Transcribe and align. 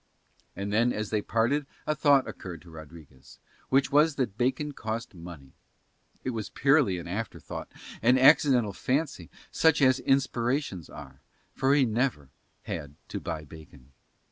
And 0.55 0.73
then 0.73 0.91
as 0.91 1.11
they 1.11 1.21
parted 1.21 1.67
a 1.85 1.93
thought 1.93 2.27
occurred 2.27 2.63
to 2.63 2.71
Rodriguez, 2.71 3.37
which 3.69 3.91
was 3.91 4.15
that 4.15 4.35
bacon 4.35 4.71
cost 4.71 5.13
money. 5.13 5.53
It 6.23 6.31
was 6.31 6.49
purely 6.49 6.97
an 6.97 7.07
afterthought, 7.07 7.71
an 8.01 8.17
accidental 8.17 8.73
fancy, 8.73 9.29
such 9.51 9.79
as 9.79 9.99
inspirations 9.99 10.89
are, 10.89 11.19
for 11.53 11.75
he 11.75 11.81
had 11.81 11.89
never 11.91 12.29
had 12.63 12.95
to 13.09 13.19
buy 13.19 13.43
bacon. 13.45 13.91